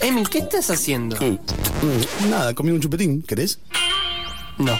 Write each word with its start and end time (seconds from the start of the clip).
Emil, 0.00 0.28
¿qué 0.30 0.38
estás 0.38 0.70
haciendo? 0.70 1.18
Nada, 2.30 2.54
comí 2.54 2.70
un 2.70 2.80
chupetín. 2.80 3.22
¿Querés? 3.22 3.58
No. 4.56 4.78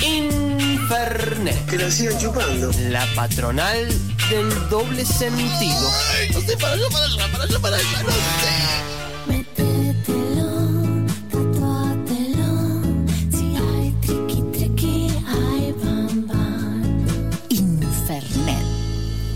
Infernet. 0.00 1.66
Que 1.66 1.78
la 1.78 1.90
sigan 1.90 2.18
chupando. 2.18 2.70
La 2.90 3.06
patronal 3.14 3.88
del 4.28 4.68
doble 4.68 5.06
sentido. 5.06 5.90
No 6.34 6.40
sé, 6.42 6.56
para 6.58 6.74
allá, 6.74 6.88
para 6.92 7.04
allá, 7.06 7.32
para 7.32 7.44
allá, 7.44 7.58
para 7.60 7.76
allá, 7.76 8.02
no 8.02 8.10
sé. 8.10 9.01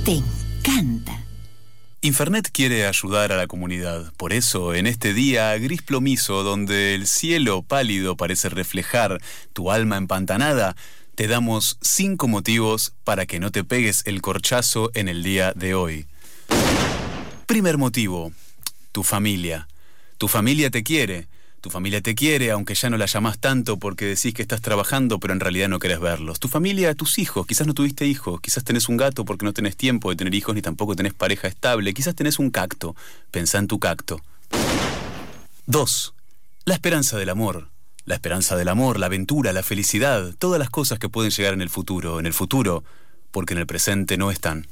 Te 0.07 0.13
encanta. 0.13 1.21
Infernet 2.01 2.49
quiere 2.53 2.87
ayudar 2.87 3.33
a 3.33 3.37
la 3.37 3.49
comunidad. 3.49 4.13
Por 4.17 4.33
eso, 4.33 4.73
en 4.73 4.87
este 4.87 5.13
día 5.13 5.59
gris 5.59 5.83
plomizo, 5.83 6.45
donde 6.45 6.95
el 6.95 7.09
cielo 7.09 7.63
pálido 7.63 8.17
parece 8.17 8.49
reflejar 8.49 9.21
tu 9.53 9.73
alma 9.73 9.97
empantanada, 9.97 10.77
te 11.17 11.27
damos 11.27 11.77
cinco 11.81 12.29
motivos 12.29 12.93
para 13.03 13.27
que 13.27 13.41
no 13.41 13.51
te 13.51 13.65
pegues 13.65 14.05
el 14.07 14.23
corchazo 14.23 14.93
en 14.95 15.09
el 15.09 15.25
día 15.25 15.53
de 15.57 15.75
hoy. 15.75 16.07
Primer 17.47 17.77
motivo, 17.77 18.31
tu 18.93 19.03
familia. 19.03 19.67
Tu 20.19 20.29
familia 20.29 20.71
te 20.71 20.85
quiere. 20.85 21.27
Tu 21.61 21.71
familia 21.71 22.01
te 22.01 22.15
quiere, 22.15 22.51
aunque 22.51 22.75
ya 22.75 22.91
no 22.91 22.97
la 22.97 23.07
llamás 23.07 23.39
tanto 23.39 23.77
porque 23.77 24.05
decís 24.05 24.35
que 24.35 24.43
estás 24.43 24.61
trabajando, 24.61 25.19
pero 25.19 25.33
en 25.33 25.41
realidad 25.41 25.69
no 25.69 25.79
querés 25.79 26.01
verlos. 26.01 26.39
Tu 26.39 26.49
familia, 26.49 26.95
tus 26.95 27.19
hijos, 27.19 27.47
quizás 27.47 27.67
no 27.67 27.75
tuviste 27.75 28.07
hijos, 28.07 28.41
quizás 28.41 28.63
tenés 28.63 28.89
un 28.89 28.97
gato 28.97 29.25
porque 29.25 29.45
no 29.45 29.53
tenés 29.53 29.77
tiempo 29.77 30.11
de 30.11 30.17
tener 30.17 30.35
hijos 30.35 30.55
ni 30.55 30.63
tampoco 30.63 30.95
tenés 30.95 31.15
pareja 31.15 31.49
estable, 31.49 31.93
quizás 31.95 32.15
tenés 32.15 32.39
un 32.39 32.51
cacto. 32.51 32.95
Pensá 33.31 33.59
en 33.59 33.67
tu 33.67 33.79
cacto. 33.79 34.21
2. 35.67 36.15
La 36.65 36.75
esperanza 36.75 37.19
del 37.19 37.31
amor. 37.31 37.69
La 38.05 38.15
esperanza 38.15 38.55
del 38.55 38.69
amor, 38.69 39.01
la 39.01 39.07
aventura, 39.07 39.53
la 39.53 39.65
felicidad, 39.65 40.33
todas 40.39 40.61
las 40.61 40.71
cosas 40.71 41.01
que 41.01 41.09
pueden 41.09 41.33
llegar 41.33 41.55
en 41.55 41.61
el 41.61 41.71
futuro, 41.71 42.21
en 42.21 42.27
el 42.27 42.33
futuro, 42.33 42.85
porque 43.33 43.55
en 43.55 43.59
el 43.59 43.67
presente 43.67 44.17
no 44.17 44.31
están. 44.31 44.69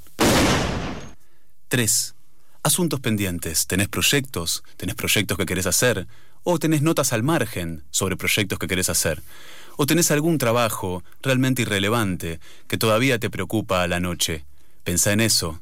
3. 1.69 2.15
Asuntos 2.65 2.99
pendientes. 2.99 3.67
¿Tenés 3.67 3.89
proyectos? 3.89 4.65
¿Tenés 4.79 4.95
proyectos 4.95 5.37
que 5.37 5.45
querés 5.45 5.67
hacer? 5.67 6.07
¿O 6.45 6.59
tenés 6.59 6.81
notas 6.81 7.13
al 7.13 7.23
margen 7.23 7.85
sobre 7.91 8.17
proyectos 8.17 8.59
que 8.59 8.67
querés 8.67 8.89
hacer? 8.89 9.23
¿O 9.77 9.85
tenés 9.85 10.11
algún 10.11 10.39
trabajo 10.39 11.05
realmente 11.21 11.61
irrelevante 11.61 12.41
que 12.67 12.79
todavía 12.79 13.19
te 13.19 13.29
preocupa 13.29 13.83
a 13.83 13.87
la 13.87 14.01
noche? 14.01 14.47
Pensá 14.83 15.13
en 15.13 15.21
eso. 15.21 15.61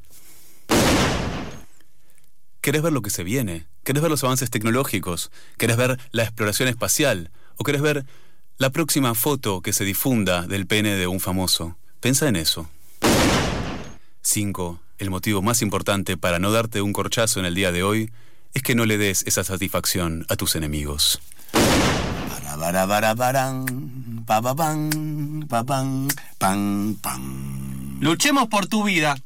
¿Querés 2.60 2.82
ver 2.82 2.92
lo 2.92 3.02
que 3.02 3.10
se 3.10 3.24
viene? 3.24 3.66
¿Querés 3.82 4.00
ver 4.00 4.10
los 4.12 4.22
avances 4.22 4.50
tecnológicos? 4.50 5.32
¿Querés 5.58 5.76
ver 5.76 5.98
la 6.12 6.22
exploración 6.22 6.68
espacial? 6.68 7.32
¿O 7.56 7.64
querés 7.64 7.82
ver 7.82 8.06
la 8.58 8.70
próxima 8.70 9.16
foto 9.16 9.60
que 9.60 9.72
se 9.72 9.82
difunda 9.82 10.46
del 10.46 10.68
pene 10.68 10.94
de 10.94 11.08
un 11.08 11.18
famoso? 11.18 11.76
Pensá 11.98 12.28
en 12.28 12.36
eso. 12.36 12.70
5. 14.22 14.80
El 14.98 15.10
motivo 15.10 15.42
más 15.42 15.62
importante 15.62 16.16
para 16.16 16.38
no 16.38 16.52
darte 16.52 16.80
un 16.80 16.92
corchazo 16.92 17.40
en 17.40 17.46
el 17.46 17.54
día 17.54 17.72
de 17.72 17.82
hoy 17.82 18.10
es 18.54 18.62
que 18.62 18.74
no 18.74 18.86
le 18.86 18.98
des 18.98 19.24
esa 19.26 19.44
satisfacción 19.44 20.24
a 20.28 20.36
tus 20.36 20.56
enemigos. 20.56 21.20
Para, 21.52 22.56
para, 22.56 22.86
para, 22.86 23.14
paran, 23.14 24.24
pa, 24.26 24.40
pa, 24.40 24.54
pam, 24.54 25.46
pa, 25.48 25.64
pam, 25.64 26.08
pam, 26.38 26.96
pam. 27.00 27.98
Luchemos 28.00 28.48
por 28.48 28.66
tu 28.66 28.84
vida. 28.84 29.16